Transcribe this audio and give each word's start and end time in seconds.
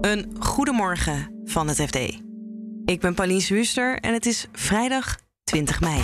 Een 0.00 0.36
goedemorgen 0.38 1.42
van 1.44 1.68
het 1.68 1.76
FD. 1.76 1.96
Ik 2.84 3.00
ben 3.00 3.14
Pauline 3.14 3.44
Huster 3.46 3.98
en 3.98 4.12
het 4.12 4.26
is 4.26 4.46
vrijdag 4.52 5.16
20 5.44 5.80
mei. 5.80 6.02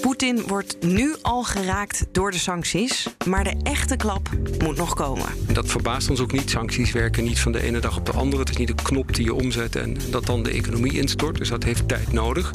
Poetin 0.00 0.42
wordt 0.46 0.82
nu 0.82 1.14
al 1.22 1.42
geraakt 1.42 2.06
door 2.12 2.30
de 2.30 2.38
sancties, 2.38 3.08
maar 3.26 3.44
de 3.44 3.54
echte 3.62 3.96
klap 3.96 4.28
moet 4.58 4.76
nog 4.76 4.94
komen. 4.94 5.26
Dat 5.52 5.66
verbaast 5.66 6.10
ons 6.10 6.20
ook 6.20 6.32
niet. 6.32 6.50
Sancties 6.50 6.92
werken 6.92 7.24
niet 7.24 7.40
van 7.40 7.52
de 7.52 7.62
ene 7.62 7.80
dag 7.80 7.96
op 7.96 8.06
de 8.06 8.12
andere. 8.12 8.40
Het 8.40 8.50
is 8.50 8.56
niet 8.56 8.68
een 8.68 8.82
knop 8.82 9.14
die 9.14 9.24
je 9.24 9.34
omzet 9.34 9.76
en 9.76 9.96
dat 10.10 10.26
dan 10.26 10.42
de 10.42 10.50
economie 10.50 10.98
instort. 10.98 11.38
Dus 11.38 11.48
dat 11.48 11.62
heeft 11.62 11.88
tijd 11.88 12.12
nodig. 12.12 12.50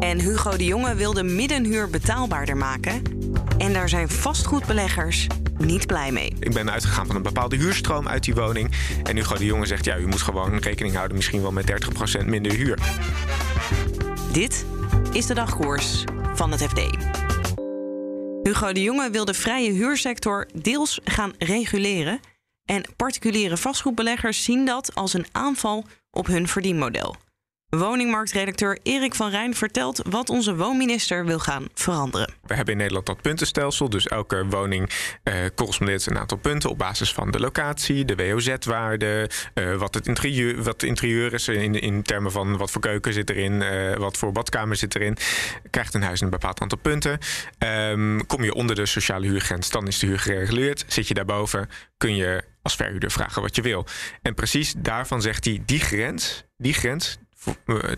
En 0.00 0.20
Hugo 0.20 0.56
de 0.56 0.64
Jonge 0.64 0.94
wil 0.94 1.12
de 1.12 1.22
middenhuur 1.22 1.90
betaalbaarder 1.90 2.56
maken. 2.56 3.19
En 3.58 3.72
daar 3.72 3.88
zijn 3.88 4.08
vastgoedbeleggers 4.08 5.26
niet 5.58 5.86
blij 5.86 6.12
mee. 6.12 6.32
Ik 6.38 6.52
ben 6.52 6.70
uitgegaan 6.70 7.06
van 7.06 7.16
een 7.16 7.22
bepaalde 7.22 7.56
huurstroom 7.56 8.08
uit 8.08 8.24
die 8.24 8.34
woning. 8.34 8.70
En 9.02 9.16
Hugo 9.16 9.36
de 9.36 9.44
Jonge 9.44 9.66
zegt, 9.66 9.84
ja, 9.84 9.98
u 9.98 10.06
moet 10.06 10.22
gewoon 10.22 10.58
rekening 10.58 10.94
houden 10.94 11.16
misschien 11.16 11.42
wel 11.42 11.52
met 11.52 11.72
30% 12.20 12.24
minder 12.24 12.52
huur. 12.52 12.78
Dit 14.32 14.64
is 15.12 15.26
de 15.26 15.34
dagkoers 15.34 16.04
van 16.34 16.50
het 16.50 16.62
FD. 16.62 16.80
Hugo 18.42 18.72
de 18.72 18.82
Jonge 18.82 19.10
wil 19.10 19.24
de 19.24 19.34
vrije 19.34 19.72
huursector 19.72 20.46
deels 20.54 21.00
gaan 21.04 21.32
reguleren. 21.38 22.20
En 22.64 22.84
particuliere 22.96 23.56
vastgoedbeleggers 23.56 24.44
zien 24.44 24.64
dat 24.64 24.94
als 24.94 25.12
een 25.12 25.26
aanval 25.32 25.84
op 26.10 26.26
hun 26.26 26.48
verdienmodel. 26.48 27.16
Woningmarktredacteur 27.70 28.78
Erik 28.82 29.14
van 29.14 29.30
Rijn 29.30 29.54
vertelt 29.54 30.02
wat 30.08 30.30
onze 30.30 30.56
woonminister 30.56 31.24
wil 31.24 31.38
gaan 31.38 31.68
veranderen. 31.74 32.34
We 32.46 32.54
hebben 32.54 32.74
in 32.74 32.80
Nederland 32.80 33.06
dat 33.06 33.22
puntenstelsel. 33.22 33.90
Dus 33.90 34.06
elke 34.06 34.46
woning 34.46 34.90
eh, 35.22 35.34
correspondeert 35.54 36.06
een 36.06 36.18
aantal 36.18 36.38
punten 36.38 36.70
op 36.70 36.78
basis 36.78 37.12
van 37.12 37.30
de 37.30 37.40
locatie, 37.40 38.04
de 38.04 38.16
WOZ-waarde, 38.16 39.30
uh, 39.54 39.76
wat, 39.76 39.94
het 39.94 40.06
interieur, 40.06 40.56
wat 40.56 40.66
het 40.66 40.82
interieur 40.82 41.32
is 41.34 41.48
in, 41.48 41.74
in 41.74 42.02
termen 42.02 42.32
van 42.32 42.56
wat 42.56 42.70
voor 42.70 42.80
keuken 42.80 43.12
zit 43.12 43.30
erin, 43.30 43.52
uh, 43.52 43.96
wat 43.96 44.16
voor 44.16 44.32
badkamer 44.32 44.76
zit 44.76 44.94
erin. 44.94 45.16
Krijgt 45.70 45.94
een 45.94 46.02
huis 46.02 46.20
een 46.20 46.30
bepaald 46.30 46.60
aantal 46.60 46.78
punten. 46.78 47.18
Um, 47.58 48.26
kom 48.26 48.44
je 48.44 48.54
onder 48.54 48.76
de 48.76 48.86
sociale 48.86 49.26
huurgrens, 49.26 49.70
dan 49.70 49.86
is 49.86 49.98
de 49.98 50.06
huur 50.06 50.18
gereguleerd. 50.18 50.84
Zit 50.86 51.08
je 51.08 51.14
daarboven, 51.14 51.68
kun 51.96 52.16
je 52.16 52.44
als 52.62 52.76
verhuurder 52.76 53.10
vragen 53.10 53.42
wat 53.42 53.56
je 53.56 53.62
wil. 53.62 53.86
En 54.22 54.34
precies 54.34 54.74
daarvan 54.76 55.22
zegt 55.22 55.44
hij, 55.44 55.62
die 55.66 55.80
grens, 55.80 56.44
die 56.56 56.74
grens, 56.74 57.18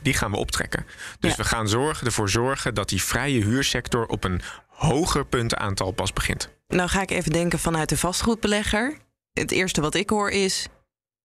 die 0.03 0.15
gaan 0.15 0.31
we 0.31 0.37
optrekken. 0.37 0.87
Dus 1.19 1.31
ja. 1.31 1.37
we 1.37 1.45
gaan 1.45 1.69
zorgen, 1.69 2.07
ervoor 2.07 2.31
zorgen 2.31 2.75
dat 2.75 2.89
die 2.89 3.03
vrije 3.03 3.45
huursector 3.45 4.07
op 4.07 4.25
een 4.25 4.41
hoger 4.69 5.27
puntenaantal 5.27 5.91
pas 5.91 6.13
begint. 6.13 6.51
Nou 6.69 6.89
ga 6.89 7.03
ik 7.03 7.11
even 7.11 7.33
denken 7.33 7.59
vanuit 7.59 7.89
de 7.89 7.97
vastgoedbelegger. 7.97 8.97
Het 9.33 9.51
eerste 9.51 9.81
wat 9.81 9.95
ik 9.95 10.11
hoor 10.11 10.31
is. 10.31 10.67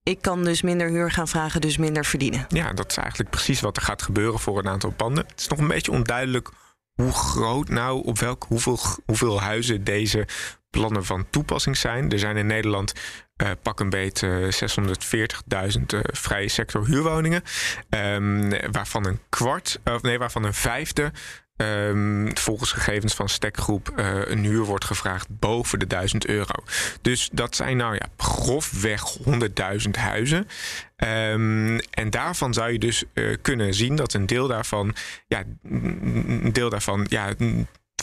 Ik 0.04 0.22
kan 0.22 0.44
dus 0.44 0.62
minder 0.62 0.90
huur 0.90 1.12
gaan 1.12 1.28
vragen, 1.28 1.62
dus 1.62 1.78
minder 1.78 2.06
verdienen. 2.06 2.46
Ja, 2.50 2.74
dat 2.74 2.92
is 2.92 2.98
eigenlijk 2.98 3.30
precies 3.30 3.60
wat 3.62 3.78
er 3.78 3.84
gaat 3.84 4.02
gebeuren 4.02 4.40
voor 4.40 4.60
een 4.60 4.68
aantal 4.68 4.92
panden. 4.92 5.26
Het 5.28 5.40
is 5.40 5.48
nog 5.48 5.60
een 5.60 5.68
beetje 5.68 5.92
onduidelijk 5.92 6.50
hoe 6.94 7.12
groot 7.12 7.70
nou, 7.70 8.04
op 8.04 8.20
welk, 8.20 8.46
hoeveel, 8.48 8.80
hoeveel 9.06 9.42
huizen 9.42 9.84
deze 9.84 10.28
plannen 10.70 11.06
van 11.06 11.30
toepassing 11.30 11.78
zijn. 11.78 12.12
Er 12.12 12.20
zijn 12.20 12.38
in 12.38 12.48
Nederland 12.48 12.94
uh, 13.44 13.52
pak 13.62 13.80
een 13.80 13.90
beet 13.90 14.22
uh, 14.22 14.44
640.000 14.44 15.82
uh, 15.94 16.00
vrije 16.04 16.48
sector 16.48 16.86
huurwoningen. 16.86 17.44
Um, 17.90 18.50
waarvan 18.72 19.06
een 19.06 19.20
kwart, 19.30 19.80
of 19.84 20.02
nee, 20.02 20.18
waarvan 20.18 20.44
een 20.44 20.54
vijfde. 20.54 21.12
Um, 21.62 22.38
volgens 22.38 22.72
gegevens 22.72 23.14
van 23.14 23.30
Stekgroep 23.30 23.94
een 24.26 24.44
huur 24.44 24.64
wordt 24.64 24.86
gevraagd 24.86 25.28
boven 25.30 25.80
de 25.80 25.88
1000 25.88 26.26
euro. 26.26 26.54
Dus 27.02 27.30
dat 27.32 27.56
zijn 27.56 27.78
nou 27.78 27.94
ja, 27.94 28.08
grofweg 28.18 29.04
100.000 29.18 29.90
huizen. 29.92 30.48
Um, 30.96 31.80
en 31.80 32.10
daarvan 32.10 32.54
zou 32.54 32.72
je 32.72 32.80
dus 32.80 33.04
kunnen 33.42 33.74
zien 33.74 33.96
dat 33.96 34.14
een 34.14 34.26
deel 34.26 34.48
daarvan, 34.48 34.96
ja, 35.28 35.44
een 35.64 36.50
deel 36.54 36.70
daarvan, 36.70 37.06
ja, 37.10 37.34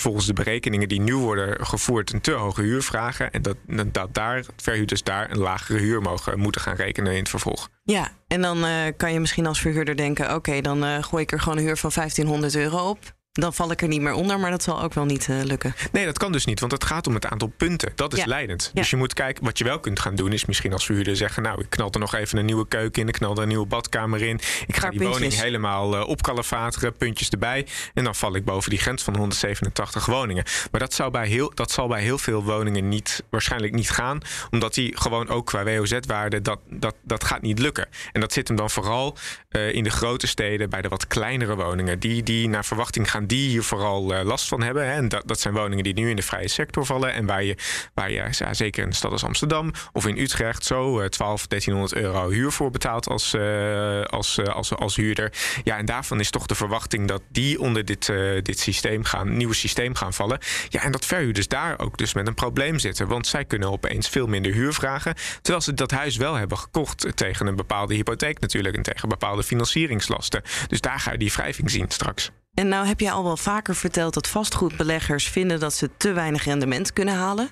volgens 0.04 0.26
de 0.26 0.32
berekeningen 0.32 0.88
die 0.88 1.00
nu 1.00 1.15
worden 1.15 1.66
gevoerd 1.66 2.12
een 2.12 2.20
te 2.20 2.32
hoge 2.32 2.62
huur 2.62 2.82
vragen. 2.82 3.32
En 3.32 3.42
dat, 3.42 3.56
dat 3.92 4.15
daar 4.15 4.44
verhuurders 4.56 5.03
daar 5.03 5.31
een 5.31 5.38
lagere 5.38 5.78
huur 5.78 6.03
mogen 6.03 6.38
moeten 6.38 6.60
gaan 6.60 6.76
rekenen 6.76 7.12
in 7.12 7.19
het 7.19 7.28
vervolg. 7.28 7.69
Ja, 7.82 8.10
en 8.26 8.41
dan 8.41 8.65
uh, 8.65 8.72
kan 8.97 9.12
je 9.12 9.20
misschien 9.20 9.47
als 9.47 9.60
verhuurder 9.60 9.97
denken: 9.97 10.34
oké, 10.34 10.60
dan 10.60 10.84
uh, 10.84 11.03
gooi 11.03 11.22
ik 11.22 11.32
er 11.32 11.41
gewoon 11.41 11.59
een 11.59 11.65
huur 11.65 11.76
van 11.76 11.91
1500 11.94 12.56
euro 12.56 12.88
op. 12.88 12.98
Dan 13.41 13.55
val 13.55 13.71
ik 13.71 13.83
er 13.83 13.89
niet 13.89 14.00
meer 14.00 14.12
onder, 14.12 14.41
maar 14.41 14.50
dat 14.50 14.62
zal 14.62 14.83
ook 14.83 14.95
wel 14.95 15.05
niet 15.05 15.28
uh, 15.28 15.43
lukken. 15.43 15.75
Nee, 15.93 16.05
dat 16.05 16.19
kan 16.19 16.33
dus 16.33 16.45
niet, 16.45 16.61
want 16.61 16.72
het 16.72 16.84
gaat 16.84 17.06
om 17.06 17.15
het 17.15 17.27
aantal 17.27 17.53
punten. 17.56 17.93
Dat 17.95 18.12
is 18.12 18.19
ja. 18.19 18.27
leidend. 18.27 18.71
Ja. 18.75 18.81
Dus 18.81 18.91
je 18.91 18.97
moet 18.97 19.15
kijken, 19.15 19.45
wat 19.45 19.59
je 19.59 19.65
wel 19.65 19.81
kunt 19.81 20.00
gaan 20.00 20.15
doen, 20.15 20.33
is 20.33 20.45
misschien 20.45 20.72
als 20.72 20.84
verhuurder 20.87 21.17
zeggen: 21.17 21.43
Nou, 21.43 21.61
ik 21.61 21.71
knal 21.71 21.91
er 21.91 22.00
nog 22.00 22.15
even 22.15 22.39
een 22.39 22.45
nieuwe 22.45 22.69
keuken 22.69 23.03
in, 23.03 23.09
ik 23.09 23.15
knal 23.15 23.37
er 23.37 23.43
een 23.43 23.49
nieuwe 23.49 23.67
badkamer 23.67 24.22
in. 24.22 24.41
Ik 24.67 24.77
ga 24.77 24.91
die 24.91 24.99
puntjes. 24.99 25.19
woning 25.19 25.41
helemaal 25.41 25.95
uh, 25.95 26.09
opkalefateren, 26.09 26.97
puntjes 26.97 27.28
erbij. 27.28 27.67
En 27.95 28.05
dan 28.05 28.15
val 28.15 28.34
ik 28.34 28.45
boven 28.45 28.71
die 28.71 28.78
grens 28.78 29.03
van 29.03 29.17
187 29.17 30.06
woningen. 30.06 30.45
Maar 30.71 30.81
dat, 30.81 30.95
zou 30.95 31.11
bij 31.11 31.28
heel, 31.28 31.53
dat 31.55 31.71
zal 31.71 31.89
bij 31.89 32.03
heel 32.03 32.19
veel 32.19 32.43
woningen 32.43 32.89
niet, 32.89 33.25
waarschijnlijk 33.31 33.72
niet 33.75 33.91
gaan, 33.91 34.21
omdat 34.51 34.75
die 34.75 34.97
gewoon 34.97 35.28
ook 35.28 35.47
qua 35.47 35.65
WOZ-waarde, 35.65 36.43
dat, 36.43 36.59
dat, 36.71 36.95
dat 37.03 37.25
gaat 37.25 37.43
niet 37.43 37.59
lukken. 37.59 37.89
En 38.12 38.21
dat 38.21 38.33
zit 38.33 38.49
hem 38.49 38.56
dan 38.56 38.71
vooral 38.71 39.16
uh, 39.51 39.75
in 39.75 39.84
de 39.84 39.91
grote 39.91 40.27
steden, 40.27 40.71
bij 40.71 40.83
de 40.83 40.89
wat 40.89 41.06
kleinere 41.06 41.56
woningen, 41.56 41.99
die, 41.99 42.22
die 42.22 42.49
naar 42.49 42.65
verwachting 42.65 43.11
gaan 43.11 43.22
die 43.27 43.49
hier 43.49 43.62
vooral 43.62 44.15
uh, 44.15 44.23
last 44.23 44.49
van 44.49 44.62
hebben. 44.62 44.87
Hè. 44.87 44.93
En 44.93 45.09
dat, 45.09 45.23
dat 45.27 45.41
zijn 45.41 45.55
woningen 45.55 45.85
die 45.85 45.95
nu 45.95 46.11
in 46.11 46.17
de 46.17 46.23
vrije 46.23 46.49
sector 46.49 46.87
vallen. 46.87 47.12
En 47.12 47.27
waar 47.27 47.45
je, 47.45 47.57
waar 47.95 48.11
je 48.11 48.25
zeker 48.51 48.83
in 48.83 48.89
de 48.89 48.97
stad 48.97 49.12
als 49.12 49.25
Amsterdam 49.25 49.73
of 49.93 50.07
in 50.07 50.19
Utrecht 50.19 50.65
zo 50.65 51.01
uh, 51.01 51.07
12, 51.07 51.47
1300 51.47 52.03
euro 52.03 52.31
huur 52.31 52.53
voor 52.53 52.71
betaalt 52.71 53.09
als, 53.09 53.34
uh, 53.34 54.03
als, 54.03 54.41
als, 54.45 54.75
als 54.75 54.97
huurder. 54.97 55.33
Ja, 55.65 55.77
en 55.77 55.84
daarvan 55.84 56.21
is 56.21 56.31
toch 56.31 56.47
de 56.47 56.55
verwachting 56.55 57.09
dat 57.09 57.23
die 57.29 57.61
onder 57.61 57.84
dit, 57.84 58.13
dit 58.43 58.59
systeem 58.59 59.05
gaan, 59.05 59.37
nieuwe 59.37 59.55
systeem 59.55 59.95
gaan 59.95 60.13
vallen. 60.13 60.39
Ja, 60.69 60.83
en 60.83 60.93
dat 60.93 61.05
verhuurders 61.05 61.49
daar 61.49 61.79
ook 61.79 61.99
dus 61.99 62.15
met 62.15 62.27
een 62.27 62.34
probleem 62.34 62.79
zitten. 62.79 63.09
Want 63.09 63.27
zij 63.27 63.45
kunnen 63.45 63.71
opeens 63.71 64.09
veel 64.09 64.27
minder 64.27 64.53
huur 64.53 64.73
vragen. 64.73 65.15
Terwijl 65.43 65.61
ze 65.65 65.75
dat 65.75 65.91
huis 65.91 66.17
wel 66.17 66.34
hebben 66.34 66.59
gekocht 66.59 67.17
tegen 67.17 67.47
een 67.47 67.57
bepaalde 67.57 67.95
hypotheek 67.95 68.41
natuurlijk. 68.41 68.77
En 68.77 68.83
tegen 68.83 69.09
bepaalde 69.09 69.43
financieringslasten. 69.43 70.43
Dus 70.69 70.81
daar 70.81 71.01
ga 71.01 71.13
je 71.13 71.19
die 71.19 71.33
wrijving 71.33 71.71
zien 71.71 71.91
straks. 71.91 72.31
En 72.54 72.69
nou 72.69 72.87
heb 72.87 73.00
je 73.00 73.10
al 73.10 73.25
wel 73.25 73.37
vaker 73.37 73.75
verteld 73.75 74.15
dat 74.15 74.28
vastgoedbeleggers 74.28 75.28
vinden 75.28 75.60
dat 75.60 75.75
ze 75.75 75.91
te 75.97 76.12
weinig 76.12 76.44
rendement 76.44 76.92
kunnen 76.92 77.15
halen. 77.15 77.48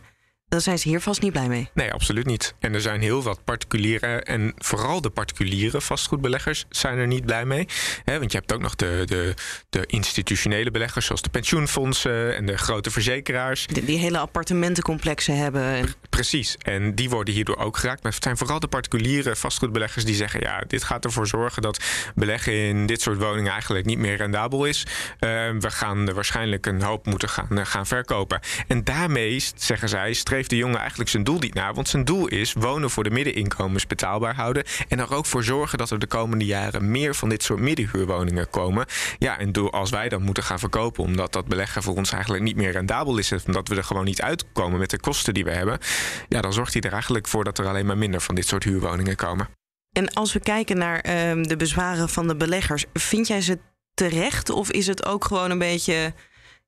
Dan 0.52 0.60
zijn 0.60 0.78
ze 0.78 0.88
hier 0.88 1.00
vast 1.00 1.22
niet 1.22 1.32
blij 1.32 1.48
mee. 1.48 1.70
Nee, 1.74 1.92
absoluut 1.92 2.26
niet. 2.26 2.54
En 2.58 2.74
er 2.74 2.80
zijn 2.80 3.00
heel 3.00 3.22
wat 3.22 3.44
particuliere 3.44 4.06
en 4.06 4.54
vooral 4.58 5.00
de 5.00 5.10
particuliere 5.10 5.80
vastgoedbeleggers 5.80 6.64
zijn 6.70 6.98
er 6.98 7.06
niet 7.06 7.24
blij 7.24 7.44
mee. 7.44 7.66
He, 8.04 8.18
want 8.18 8.32
je 8.32 8.38
hebt 8.38 8.52
ook 8.52 8.60
nog 8.60 8.74
de, 8.74 9.02
de, 9.06 9.34
de 9.70 9.86
institutionele 9.86 10.70
beleggers, 10.70 11.06
zoals 11.06 11.22
de 11.22 11.28
pensioenfondsen 11.28 12.36
en 12.36 12.46
de 12.46 12.56
grote 12.56 12.90
verzekeraars. 12.90 13.66
Die, 13.66 13.84
die 13.84 13.98
hele 13.98 14.18
appartementencomplexen 14.18 15.36
hebben. 15.36 15.94
Precies. 16.10 16.56
En 16.58 16.94
die 16.94 17.10
worden 17.10 17.34
hierdoor 17.34 17.56
ook 17.56 17.76
geraakt. 17.76 18.02
Maar 18.02 18.12
het 18.12 18.22
zijn 18.22 18.36
vooral 18.36 18.60
de 18.60 18.69
particuliere 18.69 19.36
vastgoedbeleggers 19.36 20.04
die 20.04 20.14
zeggen: 20.14 20.40
ja, 20.40 20.64
dit 20.66 20.84
gaat 20.84 21.04
ervoor 21.04 21.26
zorgen 21.26 21.62
dat 21.62 21.84
beleggen 22.14 22.52
in 22.52 22.86
dit 22.86 23.00
soort 23.00 23.19
woningen 23.19 23.52
eigenlijk 23.52 23.86
niet 23.86 23.98
meer 23.98 24.16
rendabel 24.16 24.64
is. 24.64 24.86
Uh, 24.86 25.28
we 25.58 25.70
gaan 25.70 26.08
er 26.08 26.14
waarschijnlijk 26.14 26.66
een 26.66 26.82
hoop 26.82 27.06
moeten 27.06 27.28
gaan, 27.28 27.66
gaan 27.66 27.86
verkopen. 27.86 28.40
En 28.66 28.84
daarmee, 28.84 29.44
zeggen 29.54 29.88
zij, 29.88 30.12
streeft 30.44 30.62
de 30.62 30.69
jongen 30.69 30.80
eigenlijk 30.80 31.10
zijn 31.10 31.25
doel 31.25 31.38
niet 31.38 31.54
naar. 31.54 31.75
Want 31.75 31.88
zijn 31.88 32.04
doel 32.04 32.26
is 32.26 32.53
wonen 32.53 32.91
voor 32.91 33.04
de 33.04 33.10
middeninkomens 33.10 33.86
betaalbaar 33.86 34.34
houden. 34.34 34.64
En 34.88 34.98
er 34.98 35.14
ook 35.14 35.26
voor 35.26 35.44
zorgen 35.44 35.78
dat 35.78 35.91
er 35.91 35.98
de 35.98 36.06
komende 36.06 36.44
jaren 36.44 36.91
meer 36.91 37.14
van 37.14 37.28
dit 37.28 37.42
soort 37.42 37.60
middenhuurwoningen 37.60 38.50
komen. 38.50 38.86
Ja, 39.19 39.38
en 39.38 39.52
door, 39.52 39.70
als 39.70 39.91
wij 39.91 40.08
dan 40.08 40.22
moeten 40.22 40.42
gaan 40.42 40.58
verkopen, 40.58 41.04
omdat 41.04 41.32
dat 41.32 41.47
beleggen 41.47 41.82
voor 41.82 41.97
ons 41.97 42.12
eigenlijk 42.12 42.42
niet 42.42 42.56
meer 42.56 42.70
rendabel 42.70 43.19
is. 43.19 43.32
Omdat 43.47 43.69
we 43.69 43.76
er 43.76 43.84
gewoon 43.84 44.04
niet 44.04 44.22
uitkomen 44.22 44.78
met 44.78 44.90
de 44.90 45.00
kosten 45.00 45.34
die 45.34 45.44
we 45.44 45.50
hebben. 45.50 45.78
Ja, 46.28 46.40
dan 46.40 46.52
zorgt 46.52 46.72
hij 46.72 46.82
er 46.82 46.93
eigenlijk 46.93 47.28
voor 47.28 47.44
dat 47.44 47.58
er 47.58 47.67
alleen 47.67 47.87
maar 47.87 47.99
minder 47.99 48.20
van 48.20 48.34
dit 48.34 48.46
soort 48.46 48.64
huurwoningen 48.64 49.17
komen. 49.17 49.49
En 49.93 50.12
als 50.12 50.32
we 50.32 50.40
kijken 50.40 50.78
naar 50.78 50.96
uh, 50.96 51.44
de 51.44 51.56
bezwaren 51.56 52.08
van 52.08 52.28
de 52.28 52.37
beleggers, 52.37 52.84
vind 52.93 53.26
jij 53.26 53.40
ze 53.40 53.58
terecht? 53.94 54.50
Of 54.50 54.70
is 54.70 54.87
het 54.87 55.05
ook 55.05 55.25
gewoon 55.25 55.50
een 55.50 55.58
beetje 55.58 56.14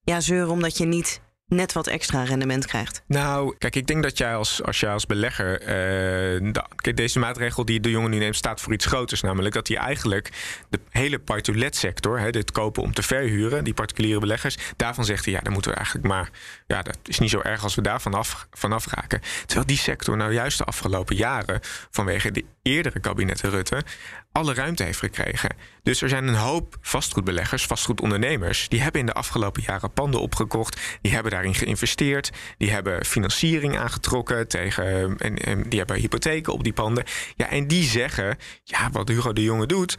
ja, 0.03 0.21
zeuren 0.21 0.51
omdat 0.51 0.77
je 0.79 0.85
niet 0.85 1.21
net 1.55 1.73
wat 1.73 1.87
extra 1.87 2.23
rendement 2.23 2.67
krijgt? 2.67 3.03
Nou, 3.07 3.55
kijk, 3.59 3.77
ik 3.77 3.87
denk 3.87 4.03
dat 4.03 4.19
jij 4.19 4.35
als, 4.35 4.63
als 4.63 4.81
jij 4.81 4.91
als 4.91 5.07
belegger. 5.07 5.61
Uh, 6.43 6.53
deze 6.95 7.19
maatregel 7.19 7.65
die 7.65 7.81
de 7.81 7.91
jongen 7.91 8.11
nu 8.11 8.19
neemt, 8.19 8.37
staat 8.37 8.61
voor 8.61 8.73
iets 8.73 8.87
groters. 8.87 9.21
Namelijk 9.21 9.55
dat 9.55 9.69
hij 9.69 9.77
eigenlijk 9.77 10.31
de 10.71 10.81
hele 10.91 11.19
part 11.19 11.53
sector, 11.71 12.33
dit 12.33 12.53
kopen 12.53 12.83
om 12.83 12.93
te 12.93 13.03
verhuren, 13.03 13.65
die 13.65 13.75
particuliere 13.75 14.21
beleggers, 14.21 14.57
daarvan 14.77 15.05
zegt 15.05 15.25
hij, 15.25 15.35
ja, 15.35 15.41
dan 15.41 15.53
moeten 15.53 15.71
we 15.71 15.77
eigenlijk 15.77 16.07
maar. 16.07 16.31
Ja, 16.75 16.83
dat 16.83 16.99
is 17.05 17.19
niet 17.19 17.31
zo 17.31 17.41
erg 17.41 17.63
als 17.63 17.75
we 17.75 17.83
daar 17.83 18.01
vanaf, 18.01 18.47
vanaf 18.51 18.87
raken. 18.87 19.21
Terwijl 19.47 19.67
die 19.67 19.77
sector 19.77 20.17
nou 20.17 20.33
juist 20.33 20.59
de 20.59 20.65
afgelopen 20.65 21.17
jaren, 21.17 21.61
vanwege 21.91 22.31
de 22.31 22.45
eerdere 22.63 23.01
kabinetten 23.01 23.51
Rutte, 23.51 23.83
alle 24.33 24.55
ruimte 24.55 24.83
heeft 24.83 24.99
gekregen. 24.99 25.57
Dus 25.83 26.03
er 26.03 26.09
zijn 26.09 26.29
een 26.29 26.35
hoop 26.35 26.77
vastgoedbeleggers, 26.81 27.67
vastgoedondernemers, 27.67 28.69
die 28.69 28.81
hebben 28.81 29.01
in 29.01 29.07
de 29.07 29.13
afgelopen 29.13 29.63
jaren 29.67 29.93
panden 29.93 30.21
opgekocht, 30.21 30.99
die 31.01 31.13
hebben 31.13 31.33
daarin 31.33 31.55
geïnvesteerd, 31.55 32.31
die 32.59 32.71
hebben 32.71 33.05
financiering 33.05 33.79
aangetrokken 33.79 34.49
tegen, 34.49 35.17
en, 35.19 35.69
die 35.69 35.79
hebben 35.79 35.97
hypotheken 35.97 36.53
op 36.53 36.65
die 36.65 36.73
panden. 36.73 37.05
Ja, 37.37 37.51
en 37.51 37.67
die 37.67 37.85
zeggen, 37.85 38.37
ja, 38.65 38.91
wat 38.91 39.09
Hugo 39.09 39.33
de 39.33 39.43
Jonge 39.43 39.67
doet, 39.67 39.99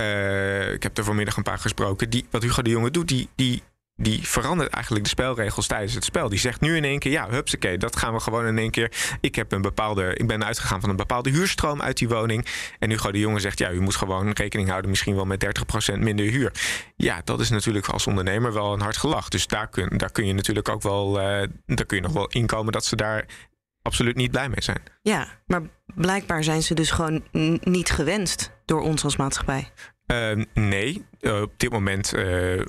uh, 0.00 0.72
ik 0.72 0.82
heb 0.82 0.98
er 0.98 1.04
vanmiddag 1.04 1.36
een 1.36 1.42
paar 1.42 1.58
gesproken, 1.58 2.10
die, 2.10 2.26
wat 2.30 2.42
Hugo 2.42 2.62
de 2.62 2.70
Jonge 2.70 2.90
doet, 2.90 3.08
die, 3.08 3.28
die 3.34 3.62
die 4.02 4.28
verandert 4.28 4.72
eigenlijk 4.72 5.04
de 5.04 5.10
spelregels 5.10 5.66
tijdens 5.66 5.94
het 5.94 6.04
spel. 6.04 6.28
Die 6.28 6.38
zegt 6.38 6.60
nu 6.60 6.76
in 6.76 6.84
één 6.84 6.98
keer, 6.98 7.12
ja, 7.12 7.28
hupsakee, 7.30 7.78
dat 7.78 7.96
gaan 7.96 8.12
we 8.12 8.20
gewoon 8.20 8.46
in 8.46 8.58
één 8.58 8.70
keer. 8.70 8.92
Ik, 9.20 9.34
heb 9.34 9.52
een 9.52 9.62
bepaalde, 9.62 10.14
ik 10.14 10.26
ben 10.26 10.44
uitgegaan 10.44 10.80
van 10.80 10.90
een 10.90 10.96
bepaalde 10.96 11.30
huurstroom 11.30 11.82
uit 11.82 11.96
die 11.96 12.08
woning. 12.08 12.46
En 12.78 12.98
gaat 12.98 13.12
de 13.12 13.18
jongen 13.18 13.40
zegt, 13.40 13.58
ja, 13.58 13.70
u 13.70 13.80
moet 13.80 13.96
gewoon 13.96 14.30
rekening 14.30 14.68
houden 14.68 14.90
misschien 14.90 15.14
wel 15.14 15.24
met 15.24 15.44
30% 15.94 15.98
minder 15.98 16.26
huur. 16.26 16.52
Ja, 16.96 17.20
dat 17.24 17.40
is 17.40 17.50
natuurlijk 17.50 17.88
als 17.88 18.06
ondernemer 18.06 18.52
wel 18.52 18.72
een 18.72 18.80
hard 18.80 18.96
gelach. 18.96 19.28
Dus 19.28 19.46
daar 19.46 19.68
kun, 19.68 19.88
daar 19.96 20.12
kun 20.12 20.26
je 20.26 20.32
natuurlijk 20.32 20.68
ook 20.68 20.82
wel, 20.82 21.20
uh, 21.20 21.48
daar 21.66 21.86
kun 21.86 21.96
je 21.96 22.02
nog 22.02 22.12
wel 22.12 22.26
inkomen 22.26 22.72
dat 22.72 22.84
ze 22.84 22.96
daar 22.96 23.26
absoluut 23.82 24.16
niet 24.16 24.30
blij 24.30 24.48
mee 24.48 24.62
zijn. 24.62 24.82
Ja, 25.02 25.26
maar 25.46 25.62
blijkbaar 25.94 26.44
zijn 26.44 26.62
ze 26.62 26.74
dus 26.74 26.90
gewoon 26.90 27.24
niet 27.60 27.90
gewenst 27.90 28.50
door 28.64 28.80
ons 28.80 29.04
als 29.04 29.16
maatschappij. 29.16 29.70
Uh, 30.06 30.44
nee, 30.54 31.06
op 31.20 31.52
dit 31.56 31.70
moment 31.70 32.14
uh, 32.14 32.62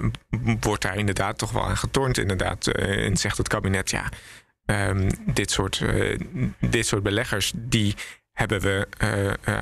wordt 0.60 0.82
daar 0.82 0.98
inderdaad 0.98 1.38
toch 1.38 1.52
wel 1.52 1.64
aan 1.64 1.78
getornd. 1.78 2.18
Inderdaad, 2.18 2.68
uh, 2.68 3.06
en 3.06 3.18
zegt 3.18 3.38
het 3.38 3.48
kabinet, 3.48 3.90
ja, 3.90 4.10
um, 4.66 5.10
dit, 5.34 5.52
soort, 5.52 5.86
dit 6.60 6.86
soort 6.86 7.04
beleggers, 7.04 7.52
die 7.56 7.96
hebben 8.32 8.62
we 8.62 8.88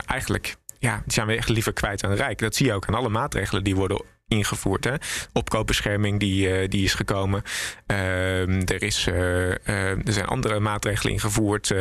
eigenlijk, 0.06 0.56
ja, 0.80 1.02
die 1.04 1.14
zijn 1.14 1.28
we 1.28 1.36
echt 1.36 1.50
liever 1.50 1.74
kwijt 1.74 2.04
aan 2.04 2.14
Rijk. 2.14 2.40
Dat 2.40 2.56
zie 2.56 2.66
je 2.66 2.74
ook 2.74 2.88
aan 2.88 2.96
alle 2.96 3.10
maatregelen 3.10 3.64
die 3.64 3.76
worden 3.76 4.02
ingevoerd. 4.32 4.84
Hè. 4.84 4.94
Opkoopbescherming 5.34 6.20
die, 6.20 6.62
uh, 6.62 6.70
die 6.70 6.84
is 6.84 6.94
gekomen. 6.94 7.44
Uh, 7.88 8.70
er, 8.70 8.84
is, 8.84 9.08
uh, 9.08 9.68
er 9.68 10.14
zijn 10.14 10.26
andere 10.26 10.60
maatregelen 10.60 11.14
ingevoerd 11.14 11.74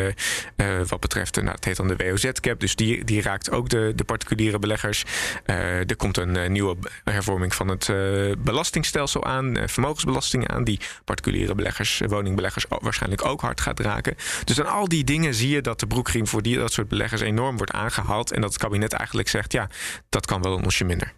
wat 0.89 1.01
betreft, 1.01 1.37
nou, 1.37 1.55
het 1.55 1.65
heet 1.65 1.77
dan 1.77 1.89
de 1.89 1.97
WOZ-cap. 1.97 2.61
Dus 2.61 2.75
die, 2.77 3.05
die 3.05 3.23
raakt 3.23 3.51
ook 3.51 3.69
de, 3.69 3.93
de 3.97 4.05
particuliere 4.05 4.59
beleggers. 4.59 5.05
er 5.45 5.97
komt 5.97 6.17
een 6.17 6.53
nieuwe 6.53 6.77
hervorming 7.05 7.55
van 7.55 7.69
het 7.69 7.93
belastingstelsel 8.39 9.25
aan, 9.25 9.57
vermogensbelasting 9.67 10.49
aan, 10.49 10.65
die 10.65 10.81
particuliere 11.05 11.55
beleggers, 11.55 12.01
woningbeleggers 12.07 12.65
waarschijnlijk 12.69 13.25
ook 13.25 13.41
hard 13.41 13.61
gaat 13.61 13.81
raken. 13.81 14.17
Dus 14.45 14.61
aan 14.61 14.73
al 14.73 14.89
die 14.89 15.05
dingen 15.05 15.35
zie 15.35 15.49
je 15.49 15.61
dat 15.61 15.81
de 15.81 15.87
broekriem 15.87 16.27
voor 16.27 16.43
die, 16.43 16.57
dat 16.57 16.73
soort 16.73 16.89
beleggers 16.89 17.21
enorm 17.21 17.57
wordt 17.57 17.73
aangehaald. 17.73 18.33
En 18.33 18.41
dat 18.41 18.53
het 18.53 18.63
kabinet 18.63 18.93
eigenlijk 18.93 19.29
zegt, 19.29 19.53
ja, 19.53 19.69
dat 20.09 20.27
kan 20.27 20.43
wel 20.43 20.57
een 20.57 20.65
onsje 20.65 20.85
minder. 20.85 21.13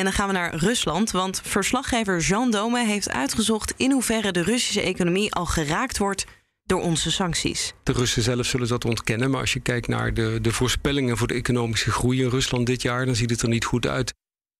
En 0.00 0.06
dan 0.06 0.14
gaan 0.14 0.26
we 0.26 0.32
naar 0.32 0.54
Rusland, 0.54 1.10
want 1.10 1.40
verslaggever 1.44 2.18
Jean 2.18 2.50
Dome 2.50 2.84
heeft 2.84 3.10
uitgezocht 3.10 3.74
in 3.76 3.90
hoeverre 3.90 4.32
de 4.32 4.42
Russische 4.42 4.80
economie 4.80 5.32
al 5.32 5.46
geraakt 5.46 5.98
wordt 5.98 6.26
door 6.64 6.82
onze 6.82 7.10
sancties. 7.10 7.72
De 7.82 7.92
Russen 7.92 8.22
zelf 8.22 8.46
zullen 8.46 8.68
dat 8.68 8.84
ontkennen, 8.84 9.30
maar 9.30 9.40
als 9.40 9.52
je 9.52 9.60
kijkt 9.60 9.88
naar 9.88 10.14
de, 10.14 10.38
de 10.42 10.52
voorspellingen 10.52 11.16
voor 11.16 11.26
de 11.26 11.34
economische 11.34 11.90
groei 11.90 12.22
in 12.22 12.28
Rusland 12.28 12.66
dit 12.66 12.82
jaar, 12.82 13.06
dan 13.06 13.14
ziet 13.14 13.30
het 13.30 13.42
er 13.42 13.48
niet 13.48 13.64
goed 13.64 13.86
uit. 13.86 14.14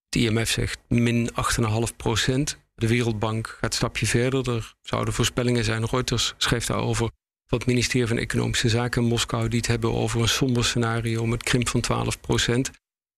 Het 0.09 0.21
IMF 0.21 0.49
zegt 0.49 0.79
min 0.87 1.29
8,5 1.29 1.95
procent. 1.97 2.57
De 2.75 2.87
Wereldbank 2.87 3.47
gaat 3.47 3.71
een 3.71 3.77
stapje 3.77 4.05
verder. 4.05 4.55
Er 4.55 4.75
zouden 4.81 5.13
voorspellingen 5.13 5.63
zijn. 5.63 5.85
Reuters 5.85 6.33
schreef 6.37 6.65
daarover 6.65 7.09
dat 7.45 7.59
het 7.59 7.67
ministerie 7.67 8.07
van 8.07 8.17
Economische 8.17 8.69
Zaken 8.69 9.01
in 9.01 9.07
Moskou 9.07 9.47
die 9.47 9.59
het 9.59 9.67
hebben 9.67 9.93
over 9.93 10.21
een 10.21 10.27
somber 10.27 10.65
scenario 10.65 11.25
met 11.25 11.43
krimp 11.43 11.69
van 11.69 11.81
12 11.81 12.19
procent. 12.19 12.71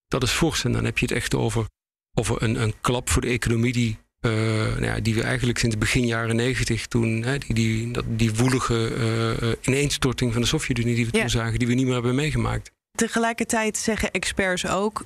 Dat 0.07 0.23
is 0.23 0.31
fors 0.31 0.63
en 0.63 0.71
dan 0.71 0.85
heb 0.85 0.97
je 0.97 1.05
het 1.05 1.15
echt 1.15 1.35
over 1.35 1.65
over 2.13 2.43
een, 2.43 2.61
een 2.61 2.73
klap 2.81 3.09
voor 3.09 3.21
de 3.21 3.27
economie 3.27 3.73
die, 3.73 3.97
uh, 4.21 4.31
nou 4.31 4.85
ja, 4.85 4.99
die 4.99 5.15
we 5.15 5.23
eigenlijk 5.23 5.59
sinds 5.59 5.77
begin 5.77 6.05
jaren 6.05 6.35
negentig 6.35 6.87
toen, 6.87 7.23
hè, 7.23 7.37
die, 7.37 7.53
die, 7.53 7.91
dat, 7.91 8.05
die 8.07 8.33
woelige 8.33 8.91
uh, 9.41 9.51
ineenstorting 9.61 10.33
van 10.33 10.41
de 10.41 10.47
Sovjet-Unie 10.47 10.95
die 10.95 11.05
we 11.05 11.11
toen 11.11 11.29
zagen, 11.29 11.59
die 11.59 11.67
we 11.67 11.73
niet 11.73 11.85
meer 11.85 11.93
hebben 11.93 12.15
meegemaakt. 12.15 12.71
Tegelijkertijd 12.97 13.77
zeggen 13.77 14.11
experts 14.11 14.67
ook, 14.67 15.05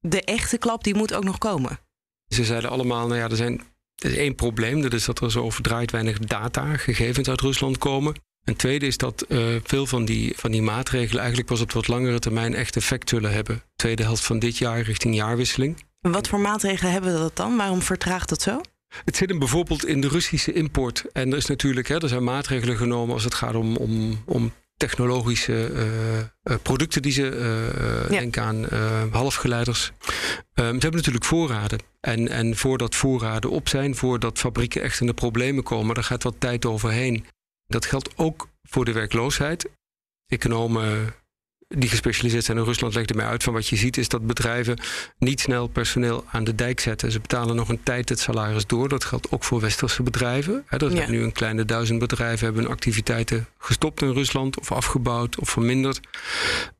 de 0.00 0.22
echte 0.22 0.58
klap 0.58 0.84
die 0.84 0.94
moet 0.94 1.14
ook 1.14 1.24
nog 1.24 1.38
komen. 1.38 1.78
Ze 2.28 2.44
zeiden 2.44 2.70
allemaal, 2.70 3.06
nou 3.06 3.18
ja, 3.20 3.28
er, 3.28 3.36
zijn, 3.36 3.62
er 4.02 4.10
is 4.10 4.16
één 4.16 4.34
probleem, 4.34 4.82
dat 4.82 4.92
is 4.92 5.04
dat 5.04 5.20
er 5.20 5.30
zo 5.30 5.50
verdraaid 5.50 5.90
weinig 5.90 6.18
data, 6.18 6.76
gegevens 6.76 7.28
uit 7.28 7.40
Rusland 7.40 7.78
komen. 7.78 8.14
En 8.44 8.56
tweede 8.56 8.86
is 8.86 8.96
dat 8.96 9.24
uh, 9.28 9.56
veel 9.62 9.86
van 9.86 10.04
die, 10.04 10.32
van 10.36 10.50
die 10.50 10.62
maatregelen 10.62 11.18
eigenlijk 11.18 11.48
pas 11.48 11.60
op 11.60 11.72
wat 11.72 11.88
langere 11.88 12.18
termijn 12.18 12.54
echt 12.54 12.76
effect 12.76 13.08
zullen 13.08 13.32
hebben. 13.32 13.62
Tweede 13.76 14.02
helft 14.02 14.24
van 14.24 14.38
dit 14.38 14.58
jaar 14.58 14.80
richting 14.80 15.14
jaarwisseling. 15.14 15.84
Wat 16.12 16.28
voor 16.28 16.40
maatregelen 16.40 16.92
hebben 16.92 17.12
we 17.12 17.18
dat 17.18 17.36
dan? 17.36 17.56
Waarom 17.56 17.82
vertraagt 17.82 18.28
dat 18.28 18.42
zo? 18.42 18.60
Het 19.04 19.16
zit 19.16 19.28
hem 19.28 19.38
bijvoorbeeld 19.38 19.86
in 19.86 20.00
de 20.00 20.08
Russische 20.08 20.52
import. 20.52 21.04
En 21.12 21.30
er, 21.30 21.36
is 21.36 21.46
natuurlijk, 21.46 21.88
hè, 21.88 22.02
er 22.02 22.08
zijn 22.08 22.24
maatregelen 22.24 22.76
genomen 22.76 23.14
als 23.14 23.24
het 23.24 23.34
gaat 23.34 23.54
om, 23.54 23.76
om, 23.76 24.22
om 24.26 24.52
technologische 24.76 25.70
uh, 26.44 26.56
producten 26.62 27.02
die 27.02 27.12
ze 27.12 27.22
uh, 27.22 28.10
ja. 28.10 28.18
denken 28.18 28.42
aan 28.42 28.66
halfgeleiders. 29.10 29.92
Um, 29.98 30.14
ze 30.54 30.62
hebben 30.62 30.94
natuurlijk 30.94 31.24
voorraden. 31.24 31.78
En, 32.00 32.28
en 32.28 32.56
voordat 32.56 32.94
voorraden 32.94 33.50
op 33.50 33.68
zijn, 33.68 33.94
voordat 33.94 34.38
fabrieken 34.38 34.82
echt 34.82 35.00
in 35.00 35.06
de 35.06 35.14
problemen 35.14 35.64
komen, 35.64 35.94
daar 35.94 36.04
gaat 36.04 36.22
wat 36.22 36.34
tijd 36.38 36.66
overheen. 36.66 37.26
Dat 37.66 37.86
geldt 37.86 38.10
ook 38.16 38.48
voor 38.62 38.84
de 38.84 38.92
werkloosheid. 38.92 39.68
Economen 40.26 41.14
die 41.68 41.88
gespecialiseerd 41.88 42.44
zijn 42.44 42.58
in 42.58 42.64
Rusland 42.64 42.94
legden 42.94 43.16
mij 43.16 43.26
uit 43.26 43.42
van 43.42 43.52
wat 43.52 43.68
je 43.68 43.76
ziet 43.76 43.96
is 43.96 44.08
dat 44.08 44.26
bedrijven 44.26 44.78
niet 45.18 45.40
snel 45.40 45.66
personeel 45.66 46.24
aan 46.30 46.44
de 46.44 46.54
dijk 46.54 46.80
zetten. 46.80 47.12
Ze 47.12 47.20
betalen 47.20 47.56
nog 47.56 47.68
een 47.68 47.82
tijd 47.82 48.08
het 48.08 48.18
salaris 48.18 48.66
door. 48.66 48.88
Dat 48.88 49.04
geldt 49.04 49.30
ook 49.30 49.44
voor 49.44 49.60
westerse 49.60 50.02
bedrijven. 50.02 50.64
dat 50.76 50.92
ja. 50.92 51.10
nu 51.10 51.22
een 51.22 51.32
kleine 51.32 51.64
duizend 51.64 51.98
bedrijven 51.98 52.44
hebben 52.44 52.62
hun 52.62 52.72
activiteiten 52.72 53.46
gestopt 53.58 54.02
in 54.02 54.12
Rusland 54.12 54.60
of 54.60 54.72
afgebouwd 54.72 55.38
of 55.38 55.48
verminderd. 55.48 56.00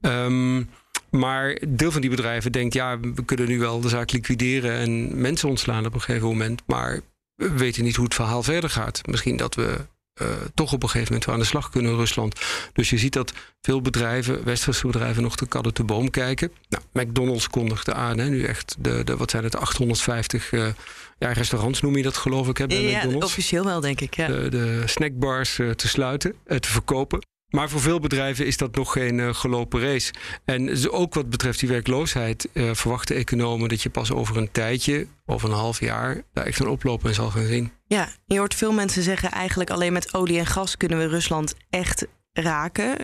Um, 0.01 0.69
maar 1.11 1.59
deel 1.69 1.93
van 1.93 2.01
die 2.01 2.11
bedrijven 2.11 2.53
denkt, 2.53 2.75
ja, 2.75 3.01
we 3.01 3.25
kunnen 3.25 3.49
nu 3.49 3.59
wel 3.59 3.81
de 3.81 3.89
zaak 3.89 4.13
liquideren 4.13 4.73
en 4.73 5.21
mensen 5.21 5.49
ontslaan 5.49 5.87
op 5.87 5.95
een 5.95 6.01
gegeven 6.01 6.29
moment. 6.29 6.63
Maar 6.67 7.01
we 7.35 7.53
weten 7.53 7.85
niet 7.85 7.97
hoe 7.97 8.05
het 8.05 8.15
verhaal 8.15 8.43
verder 8.43 8.71
gaat. 8.71 9.01
Misschien 9.07 9.37
dat 9.37 9.55
we 9.55 9.87
uh, 10.23 10.29
toch 10.55 10.73
op 10.73 10.83
een 10.83 10.89
gegeven 10.89 11.13
moment 11.13 11.25
weer 11.25 11.35
aan 11.35 11.41
de 11.41 11.47
slag 11.47 11.71
kunnen 11.71 11.91
in 11.91 11.97
Rusland. 11.97 12.41
Dus 12.73 12.91
je 12.91 12.99
ziet 12.99 13.13
dat 13.13 13.33
veel 13.61 13.81
bedrijven, 13.81 14.45
westerse 14.45 14.87
bedrijven, 14.87 15.23
nog 15.23 15.37
de 15.37 15.47
kadden 15.47 15.75
te 15.75 15.85
boom 15.85 16.11
kijken. 16.11 16.53
Nou, 16.69 17.07
McDonald's 17.07 17.49
kondigde 17.49 17.95
aan, 17.95 18.19
hè, 18.19 18.29
nu 18.29 18.45
echt 18.45 18.77
de, 18.79 19.05
de, 19.05 19.17
wat 19.17 19.31
zijn 19.31 19.45
het, 19.45 19.57
850 19.57 20.53
uh, 20.53 20.67
eh, 20.67 20.75
ja, 21.19 21.33
restaurants 21.33 21.81
noem 21.81 21.97
je 21.97 22.03
dat 22.03 22.17
geloof 22.17 22.49
ik, 22.49 22.59
hè, 22.59 22.67
bij 22.67 22.83
ja, 22.83 22.99
McDonald's. 22.99 23.25
officieel 23.25 23.65
wel 23.65 23.81
denk 23.81 24.01
ik, 24.01 24.17
ja. 24.17 24.27
De, 24.27 24.49
de 24.49 24.83
snackbars 24.85 25.59
uh, 25.59 25.71
te 25.71 25.89
sluiten, 25.89 26.35
te 26.47 26.69
verkopen. 26.69 27.21
Maar 27.55 27.70
voor 27.70 27.81
veel 27.81 28.01
bedrijven 28.01 28.46
is 28.46 28.56
dat 28.56 28.75
nog 28.75 28.93
geen 28.93 29.19
uh, 29.19 29.34
gelopen 29.34 29.81
race. 29.81 30.13
En 30.44 30.91
ook 30.91 31.15
wat 31.15 31.31
betreft 31.31 31.61
die 31.61 31.69
werkloosheid 31.69 32.49
uh, 32.53 32.75
verwachten 32.75 33.17
economen 33.17 33.69
dat 33.69 33.82
je 33.82 33.91
pas 33.91 34.13
over 34.13 34.37
een 34.37 34.51
tijdje, 34.53 35.06
over 35.27 35.49
een 35.49 35.55
half 35.55 35.81
jaar, 35.81 36.23
daar 36.32 36.46
echt 36.46 36.61
een 36.61 36.69
oplopen 36.69 37.08
in 37.08 37.15
zal 37.15 37.31
gaan 37.31 37.46
zien. 37.46 37.73
Ja, 37.87 38.08
je 38.27 38.39
hoort 38.39 38.55
veel 38.55 38.73
mensen 38.73 39.03
zeggen 39.03 39.31
eigenlijk 39.31 39.70
alleen 39.70 39.93
met 39.93 40.15
olie 40.15 40.39
en 40.39 40.46
gas 40.46 40.77
kunnen 40.77 40.99
we 40.99 41.06
Rusland 41.06 41.55
echt 41.70 42.06
raken. 42.32 42.96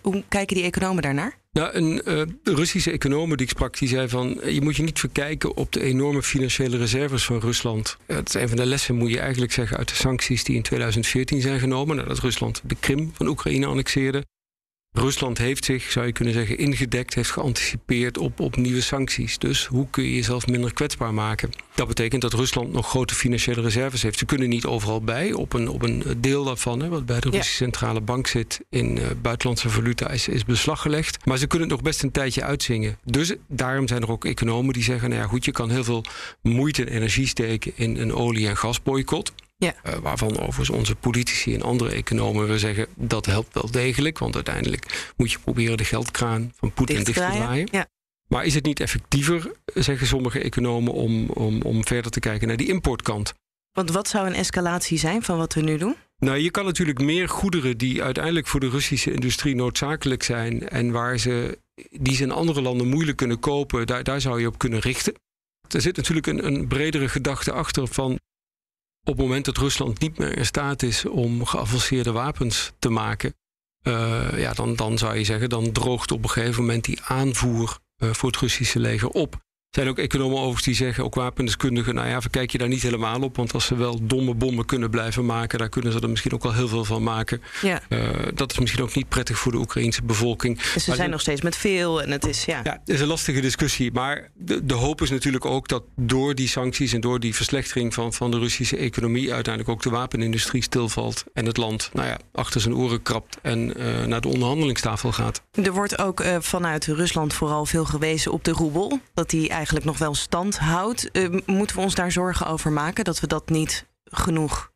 Hoe 0.00 0.24
kijken 0.28 0.56
die 0.56 0.64
economen 0.64 1.02
daarnaar? 1.02 1.38
Nou, 1.58 1.74
een 1.74 2.00
uh, 2.04 2.22
Russische 2.42 2.90
econoom 2.90 3.28
die 3.28 3.46
ik 3.46 3.48
sprak, 3.48 3.78
die 3.78 3.88
zei 3.88 4.08
van... 4.08 4.40
je 4.44 4.60
moet 4.60 4.76
je 4.76 4.82
niet 4.82 4.98
verkijken 4.98 5.56
op 5.56 5.72
de 5.72 5.82
enorme 5.82 6.22
financiële 6.22 6.76
reserves 6.76 7.24
van 7.24 7.38
Rusland. 7.38 7.96
Uh, 8.06 8.16
dat 8.16 8.28
is 8.28 8.34
een 8.34 8.48
van 8.48 8.56
de 8.56 8.66
lessen, 8.66 8.94
moet 8.94 9.10
je 9.10 9.20
eigenlijk 9.20 9.52
zeggen... 9.52 9.76
uit 9.76 9.88
de 9.88 9.94
sancties 9.94 10.44
die 10.44 10.56
in 10.56 10.62
2014 10.62 11.40
zijn 11.40 11.58
genomen... 11.58 11.96
nadat 11.96 12.18
Rusland 12.18 12.60
de 12.64 12.76
Krim 12.80 13.10
van 13.14 13.26
Oekraïne 13.26 13.66
annexeerde. 13.66 14.24
Rusland 14.98 15.38
heeft 15.38 15.64
zich, 15.64 15.90
zou 15.90 16.06
je 16.06 16.12
kunnen 16.12 16.34
zeggen, 16.34 16.58
ingedekt, 16.58 17.14
heeft 17.14 17.30
geanticipeerd 17.30 18.18
op, 18.18 18.40
op 18.40 18.56
nieuwe 18.56 18.80
sancties. 18.80 19.38
Dus 19.38 19.66
hoe 19.66 19.86
kun 19.90 20.04
je 20.04 20.14
jezelf 20.14 20.46
minder 20.46 20.72
kwetsbaar 20.72 21.14
maken? 21.14 21.50
Dat 21.74 21.88
betekent 21.88 22.22
dat 22.22 22.32
Rusland 22.32 22.72
nog 22.72 22.88
grote 22.88 23.14
financiële 23.14 23.60
reserves 23.60 24.02
heeft. 24.02 24.18
Ze 24.18 24.24
kunnen 24.24 24.48
niet 24.48 24.64
overal 24.64 25.00
bij. 25.00 25.32
Op 25.32 25.52
een, 25.52 25.68
op 25.68 25.82
een 25.82 26.04
deel 26.16 26.44
daarvan, 26.44 26.80
hè, 26.80 26.88
wat 26.88 27.06
bij 27.06 27.20
de 27.20 27.30
Russische 27.30 27.54
Centrale 27.54 28.00
Bank 28.00 28.26
zit 28.26 28.60
in 28.70 28.96
uh, 28.96 29.04
buitenlandse 29.22 29.68
valuta, 29.68 30.10
is, 30.10 30.28
is 30.28 30.44
beslag 30.44 30.82
gelegd. 30.82 31.26
Maar 31.26 31.38
ze 31.38 31.46
kunnen 31.46 31.68
het 31.68 31.76
nog 31.76 31.86
best 31.86 32.02
een 32.02 32.10
tijdje 32.10 32.44
uitzingen. 32.44 32.98
Dus 33.04 33.34
daarom 33.48 33.88
zijn 33.88 34.02
er 34.02 34.10
ook 34.10 34.24
economen 34.24 34.72
die 34.72 34.82
zeggen: 34.82 35.08
nou 35.08 35.22
ja, 35.22 35.28
goed, 35.28 35.44
je 35.44 35.52
kan 35.52 35.70
heel 35.70 35.84
veel 35.84 36.04
moeite 36.42 36.84
en 36.84 36.92
energie 36.92 37.26
steken 37.26 37.72
in 37.74 37.96
een 37.96 38.14
olie- 38.14 38.48
en 38.48 38.56
gasboycott. 38.56 39.32
Ja. 39.60 39.74
Uh, 39.86 39.94
waarvan 39.94 40.38
overigens 40.38 40.70
onze 40.70 40.94
politici 40.94 41.54
en 41.54 41.62
andere 41.62 41.90
economen 41.90 42.58
zeggen 42.58 42.86
dat 42.94 43.26
helpt 43.26 43.54
wel 43.54 43.70
degelijk. 43.70 44.18
Want 44.18 44.34
uiteindelijk 44.34 45.12
moet 45.16 45.32
je 45.32 45.38
proberen 45.38 45.76
de 45.76 45.84
geldkraan 45.84 46.52
van 46.56 46.72
Poetin 46.72 46.96
dicht, 46.96 47.06
dicht 47.06 47.30
te 47.30 47.36
draaien. 47.36 47.68
Ja. 47.72 47.86
Maar 48.28 48.44
is 48.44 48.54
het 48.54 48.64
niet 48.64 48.80
effectiever, 48.80 49.52
zeggen 49.74 50.06
sommige 50.06 50.40
economen, 50.40 50.92
om, 50.92 51.28
om, 51.30 51.62
om 51.62 51.86
verder 51.86 52.10
te 52.10 52.20
kijken 52.20 52.48
naar 52.48 52.56
die 52.56 52.68
importkant? 52.68 53.34
Want 53.72 53.90
wat 53.90 54.08
zou 54.08 54.26
een 54.26 54.34
escalatie 54.34 54.98
zijn 54.98 55.22
van 55.22 55.38
wat 55.38 55.54
we 55.54 55.60
nu 55.60 55.76
doen? 55.76 55.96
Nou, 56.18 56.38
je 56.38 56.50
kan 56.50 56.64
natuurlijk 56.64 57.00
meer 57.00 57.28
goederen 57.28 57.78
die 57.78 58.02
uiteindelijk 58.02 58.46
voor 58.46 58.60
de 58.60 58.68
Russische 58.68 59.12
industrie 59.12 59.54
noodzakelijk 59.54 60.22
zijn 60.22 60.68
en 60.68 60.90
waar 60.90 61.18
ze 61.18 61.58
die 61.90 62.14
ze 62.14 62.22
in 62.22 62.30
andere 62.30 62.62
landen 62.62 62.88
moeilijk 62.88 63.16
kunnen 63.16 63.38
kopen, 63.38 63.86
daar, 63.86 64.04
daar 64.04 64.20
zou 64.20 64.40
je 64.40 64.46
op 64.46 64.58
kunnen 64.58 64.80
richten. 64.80 65.14
Er 65.68 65.80
zit 65.80 65.96
natuurlijk 65.96 66.26
een, 66.26 66.46
een 66.46 66.68
bredere 66.68 67.08
gedachte 67.08 67.52
achter 67.52 67.86
van 67.86 68.18
op 69.00 69.16
het 69.16 69.26
moment 69.26 69.44
dat 69.44 69.56
Rusland 69.56 70.00
niet 70.00 70.18
meer 70.18 70.36
in 70.36 70.46
staat 70.46 70.82
is 70.82 71.04
om 71.04 71.44
geavanceerde 71.44 72.12
wapens 72.12 72.72
te 72.78 72.88
maken, 72.88 73.34
uh, 73.82 74.38
ja, 74.38 74.52
dan, 74.52 74.76
dan 74.76 74.98
zou 74.98 75.16
je 75.16 75.24
zeggen, 75.24 75.48
dan 75.48 75.72
droogt 75.72 76.12
op 76.12 76.22
een 76.22 76.30
gegeven 76.30 76.60
moment 76.60 76.84
die 76.84 77.02
aanvoer 77.02 77.78
uh, 77.98 78.12
voor 78.12 78.28
het 78.30 78.38
Russische 78.38 78.78
leger 78.78 79.08
op. 79.08 79.46
Er 79.68 79.74
zijn 79.74 79.88
ook 79.88 79.98
economen 79.98 80.36
overigens 80.36 80.64
die 80.64 80.74
zeggen, 80.74 81.04
ook 81.04 81.14
wapendeskundigen, 81.14 81.94
nou 81.94 82.08
ja, 82.08 82.20
verkijk 82.20 82.50
je 82.50 82.58
daar 82.58 82.68
niet 82.68 82.82
helemaal 82.82 83.20
op. 83.20 83.36
Want 83.36 83.52
als 83.52 83.66
ze 83.66 83.76
wel 83.76 83.98
domme 84.02 84.34
bommen 84.34 84.64
kunnen 84.64 84.90
blijven 84.90 85.26
maken, 85.26 85.58
daar 85.58 85.68
kunnen 85.68 85.92
ze 85.92 86.00
er 86.00 86.10
misschien 86.10 86.32
ook 86.32 86.44
al 86.44 86.54
heel 86.54 86.68
veel 86.68 86.84
van 86.84 87.02
maken. 87.02 87.42
Ja. 87.62 87.82
Uh, 87.88 88.08
dat 88.34 88.52
is 88.52 88.58
misschien 88.58 88.82
ook 88.82 88.94
niet 88.94 89.08
prettig 89.08 89.38
voor 89.38 89.52
de 89.52 89.58
Oekraïnse 89.58 90.02
bevolking. 90.02 90.62
Dus 90.72 90.84
ze 90.84 90.94
zijn 90.94 91.10
nog 91.10 91.20
steeds 91.20 91.42
met 91.42 91.56
veel 91.56 92.02
en 92.02 92.10
het 92.10 92.26
is, 92.26 92.44
ja. 92.44 92.60
Ja, 92.64 92.72
het 92.72 92.88
is 92.88 93.00
een 93.00 93.06
lastige 93.06 93.40
discussie. 93.40 93.92
Maar 93.92 94.30
de, 94.34 94.66
de 94.66 94.74
hoop 94.74 95.02
is 95.02 95.10
natuurlijk 95.10 95.44
ook 95.44 95.68
dat 95.68 95.82
door 95.96 96.34
die 96.34 96.48
sancties 96.48 96.92
en 96.92 97.00
door 97.00 97.20
die 97.20 97.34
verslechtering 97.34 97.94
van, 97.94 98.12
van 98.12 98.30
de 98.30 98.38
Russische 98.38 98.76
economie 98.76 99.34
uiteindelijk 99.34 99.74
ook 99.74 99.82
de 99.82 99.90
wapenindustrie 99.90 100.62
stilvalt. 100.62 101.24
En 101.34 101.46
het 101.46 101.56
land, 101.56 101.90
nou 101.92 102.08
ja, 102.08 102.18
achter 102.32 102.60
zijn 102.60 102.74
oren 102.74 103.02
krapt 103.02 103.38
en 103.42 103.80
uh, 103.80 104.04
naar 104.04 104.20
de 104.20 104.28
onderhandelingstafel 104.28 105.12
gaat. 105.12 105.42
Er 105.52 105.72
wordt 105.72 105.98
ook 105.98 106.20
uh, 106.20 106.36
vanuit 106.40 106.86
Rusland 106.86 107.34
vooral 107.34 107.66
veel 107.66 107.84
gewezen 107.84 108.32
op 108.32 108.44
de 108.44 108.52
roebel. 108.52 109.00
Dat 109.14 109.30
die 109.30 109.56
eigenlijk 109.58 109.86
nog 109.86 109.98
wel 109.98 110.14
stand 110.14 110.58
houdt. 110.58 111.08
Uh, 111.12 111.40
moeten 111.46 111.76
we 111.76 111.82
ons 111.82 111.94
daar 111.94 112.12
zorgen 112.12 112.46
over 112.46 112.72
maken 112.72 113.04
dat 113.04 113.20
we 113.20 113.26
dat 113.26 113.48
niet 113.48 113.86
genoeg 114.04 114.72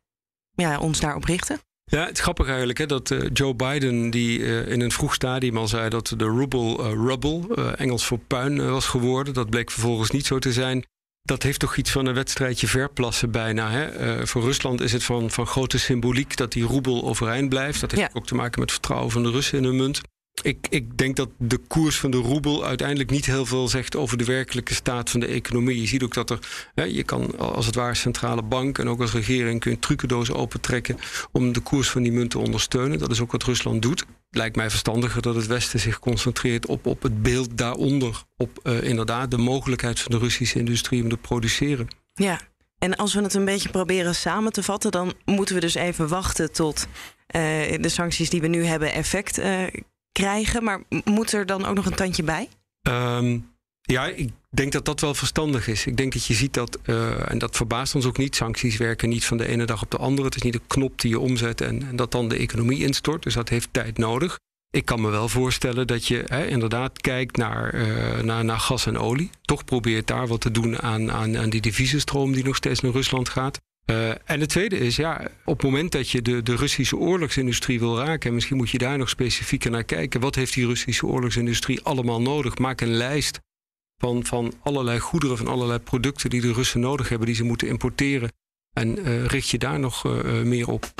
ja, 0.55 0.79
ons 0.79 0.99
daarop 0.99 1.23
richten? 1.23 1.59
Ja, 1.85 2.05
het 2.05 2.17
is 2.17 2.19
grappig 2.19 2.47
eigenlijk 2.47 2.77
hè, 2.77 2.85
dat 2.85 3.09
uh, 3.09 3.29
Joe 3.33 3.55
Biden, 3.55 4.09
die 4.09 4.39
uh, 4.39 4.67
in 4.67 4.81
een 4.81 4.91
vroeg 4.91 5.13
stadium 5.13 5.57
al 5.57 5.67
zei 5.67 5.89
dat 5.89 6.13
de 6.17 6.25
ruble, 6.25 6.75
rubble, 7.05 7.75
Engels 7.75 8.05
voor 8.05 8.19
puin, 8.19 8.69
was 8.69 8.85
geworden. 8.85 9.33
Dat 9.33 9.49
bleek 9.49 9.71
vervolgens 9.71 10.11
niet 10.11 10.25
zo 10.25 10.39
te 10.39 10.53
zijn. 10.53 10.85
Dat 11.21 11.43
heeft 11.43 11.59
toch 11.59 11.77
iets 11.77 11.91
van 11.91 12.05
een 12.05 12.13
wedstrijdje 12.13 12.67
verplassen 12.67 13.31
bijna. 13.31 13.69
Hè? 13.71 14.27
voor 14.27 14.41
Rusland 14.41 14.81
is 14.81 14.91
het 14.91 15.03
van, 15.03 15.31
van 15.31 15.47
grote 15.47 15.79
symboliek 15.79 16.37
dat 16.37 16.51
die 16.51 16.63
roebel 16.63 17.03
overeind 17.03 17.49
blijft. 17.49 17.81
Dat 17.81 17.91
heeft 17.91 18.11
ja. 18.13 18.19
ook 18.19 18.27
te 18.27 18.35
maken 18.35 18.59
met 18.59 18.69
het 18.69 18.79
vertrouwen 18.79 19.11
van 19.11 19.23
de 19.23 19.31
Russen 19.31 19.57
in 19.57 19.63
hun 19.63 19.75
munt. 19.75 20.01
Ik, 20.41 20.67
ik, 20.69 20.97
denk 20.97 21.15
dat 21.15 21.29
de 21.37 21.57
koers 21.57 21.99
van 21.99 22.11
de 22.11 22.17
roebel 22.17 22.65
uiteindelijk 22.65 23.09
niet 23.09 23.25
heel 23.25 23.45
veel 23.45 23.67
zegt 23.67 23.95
over 23.95 24.17
de 24.17 24.25
werkelijke 24.25 24.73
staat 24.73 25.09
van 25.09 25.19
de 25.19 25.25
economie. 25.25 25.81
Je 25.81 25.87
ziet 25.87 26.03
ook 26.03 26.13
dat 26.13 26.29
er, 26.29 26.39
hè, 26.75 26.83
je 26.83 27.03
kan 27.03 27.37
als 27.37 27.65
het 27.65 27.75
ware 27.75 27.93
centrale 27.93 28.43
bank 28.43 28.77
en 28.77 28.89
ook 28.89 29.01
als 29.01 29.13
regering 29.13 29.59
kun 29.59 29.71
je 29.71 29.79
trucendozen 29.79 30.35
opentrekken 30.35 30.97
om 31.31 31.53
de 31.53 31.59
koers 31.59 31.89
van 31.89 32.03
die 32.03 32.11
munt 32.11 32.29
te 32.29 32.39
ondersteunen. 32.39 32.99
Dat 32.99 33.11
is 33.11 33.21
ook 33.21 33.31
wat 33.31 33.43
Rusland 33.43 33.81
doet. 33.81 34.05
Lijkt 34.29 34.55
mij 34.55 34.69
verstandiger 34.69 35.21
dat 35.21 35.35
het 35.35 35.47
Westen 35.47 35.79
zich 35.79 35.99
concentreert 35.99 36.65
op, 36.65 36.85
op 36.85 37.01
het 37.01 37.21
beeld 37.21 37.57
daaronder. 37.57 38.23
Op 38.37 38.59
uh, 38.63 38.83
inderdaad 38.83 39.31
de 39.31 39.37
mogelijkheid 39.37 39.99
van 39.99 40.11
de 40.11 40.17
Russische 40.17 40.59
industrie 40.59 41.03
om 41.03 41.09
te 41.09 41.17
produceren. 41.17 41.87
Ja, 42.13 42.39
en 42.77 42.95
als 42.95 43.13
we 43.13 43.21
het 43.21 43.33
een 43.33 43.45
beetje 43.45 43.69
proberen 43.69 44.15
samen 44.15 44.51
te 44.51 44.63
vatten, 44.63 44.91
dan 44.91 45.13
moeten 45.25 45.55
we 45.55 45.61
dus 45.61 45.75
even 45.75 46.07
wachten 46.07 46.51
tot 46.51 46.87
uh, 47.35 47.41
de 47.79 47.89
sancties 47.89 48.29
die 48.29 48.41
we 48.41 48.47
nu 48.47 48.63
hebben 48.65 48.93
effect 48.93 49.39
uh, 49.39 49.63
krijgen. 50.13 50.63
Maar 50.63 50.81
moet 51.03 51.31
er 51.31 51.45
dan 51.45 51.65
ook 51.65 51.75
nog 51.75 51.85
een 51.85 51.95
tandje 51.95 52.23
bij? 52.23 52.49
Um, 52.81 53.51
ja, 53.81 54.05
ik 54.05 54.29
denk 54.49 54.71
dat 54.71 54.85
dat 54.85 54.99
wel 54.99 55.13
verstandig 55.13 55.67
is. 55.67 55.85
Ik 55.85 55.97
denk 55.97 56.13
dat 56.13 56.25
je 56.25 56.33
ziet 56.33 56.53
dat, 56.53 56.79
uh, 56.85 57.31
en 57.31 57.37
dat 57.37 57.55
verbaast 57.55 57.95
ons 57.95 58.05
ook 58.05 58.17
niet, 58.17 58.35
sancties 58.35 58.77
werken 58.77 59.09
niet 59.09 59.25
van 59.25 59.37
de 59.37 59.47
ene 59.47 59.65
dag 59.65 59.81
op 59.81 59.91
de 59.91 59.97
andere. 59.97 60.25
Het 60.25 60.35
is 60.35 60.41
niet 60.41 60.55
een 60.55 60.67
knop 60.67 61.01
die 61.01 61.09
je 61.09 61.19
omzet 61.19 61.61
en, 61.61 61.95
dat 61.95 62.11
dan 62.11 62.29
de 62.29 62.37
economie 62.37 62.83
instort. 62.83 63.23
Dus 63.23 63.33
dat 63.33 63.49
heeft 63.49 63.69
tijd 63.71 63.97
nodig. 63.97 64.39
Ik 64.69 64.85
kan 64.85 65.01
me 65.01 65.09
wel 65.09 65.29
voorstellen 65.29 65.87
dat 65.87 66.07
je 66.07 66.23
hè, 66.25 66.45
inderdaad 66.45 67.01
kijkt 67.01 67.37
naar, 67.37 67.75
uh, 67.75 68.19
naar, 68.19 68.45
naar 68.45 68.59
gas 68.59 68.85
en 68.85 68.97
olie. 68.97 69.29
Toch 69.41 69.65
probeert 69.65 70.07
daar 70.07 70.27
wat 70.27 70.41
te 70.41 70.51
doen 70.51 70.81
aan, 70.81 71.11
aan, 71.11 71.37
aan 71.37 71.49
die 71.49 71.61
devisenstroom 71.61 72.33
die 72.33 72.43
nog 72.43 72.55
steeds 72.55 72.79
naar 72.79 72.91
Rusland 72.91 73.29
gaat. 73.29 73.59
Uh, 73.85 74.09
en 74.09 74.39
het 74.39 74.49
tweede 74.49 74.77
is, 74.77 74.95
ja, 74.95 75.27
op 75.45 75.53
het 75.53 75.63
moment 75.63 75.91
dat 75.91 76.09
je 76.09 76.21
de, 76.21 76.43
de 76.43 76.55
Russische 76.55 76.97
oorlogsindustrie 76.97 77.79
wil 77.79 77.97
raken, 77.97 78.29
en 78.29 78.35
misschien 78.35 78.57
moet 78.57 78.69
je 78.69 78.77
daar 78.77 78.97
nog 78.97 79.09
specifieker 79.09 79.71
naar 79.71 79.83
kijken, 79.83 80.19
wat 80.19 80.35
heeft 80.35 80.53
die 80.53 80.65
Russische 80.65 81.05
oorlogsindustrie 81.05 81.81
allemaal 81.81 82.21
nodig? 82.21 82.57
Maak 82.57 82.81
een 82.81 82.93
lijst 82.93 83.39
van, 83.97 84.25
van 84.25 84.53
allerlei 84.61 84.99
goederen, 84.99 85.37
van 85.37 85.47
allerlei 85.47 85.79
producten 85.79 86.29
die 86.29 86.41
de 86.41 86.53
Russen 86.53 86.79
nodig 86.79 87.09
hebben, 87.09 87.27
die 87.27 87.35
ze 87.35 87.43
moeten 87.43 87.67
importeren. 87.67 88.31
En 88.73 88.99
uh, 88.99 89.25
richt 89.25 89.49
je 89.49 89.57
daar 89.57 89.79
nog 89.79 90.05
uh, 90.05 90.41
meer 90.41 90.67
op. 90.67 90.93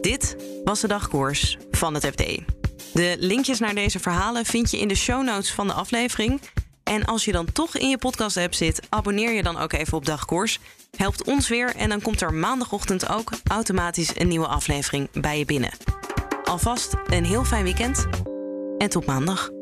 Dit 0.00 0.36
was 0.64 0.80
de 0.80 0.88
dagkoers 0.88 1.56
van 1.70 1.94
het 1.94 2.06
FD. 2.06 2.24
De 2.92 3.16
linkjes 3.18 3.58
naar 3.58 3.74
deze 3.74 3.98
verhalen 3.98 4.44
vind 4.44 4.70
je 4.70 4.78
in 4.78 4.88
de 4.88 4.94
show 4.94 5.24
notes 5.24 5.52
van 5.52 5.66
de 5.66 5.72
aflevering. 5.72 6.40
En 6.88 7.04
als 7.04 7.24
je 7.24 7.32
dan 7.32 7.52
toch 7.52 7.76
in 7.76 7.88
je 7.88 7.98
podcast-app 7.98 8.54
zit, 8.54 8.80
abonneer 8.88 9.32
je 9.32 9.42
dan 9.42 9.58
ook 9.58 9.72
even 9.72 9.96
op 9.96 10.06
Dagkoers. 10.06 10.58
Helpt 10.96 11.24
ons 11.24 11.48
weer 11.48 11.76
en 11.76 11.88
dan 11.88 12.02
komt 12.02 12.20
er 12.20 12.34
maandagochtend 12.34 13.08
ook 13.08 13.30
automatisch 13.50 14.10
een 14.16 14.28
nieuwe 14.28 14.46
aflevering 14.46 15.08
bij 15.12 15.38
je 15.38 15.44
binnen. 15.44 15.70
Alvast 16.44 16.94
een 17.06 17.24
heel 17.24 17.44
fijn 17.44 17.64
weekend 17.64 18.06
en 18.78 18.88
tot 18.88 19.06
maandag. 19.06 19.57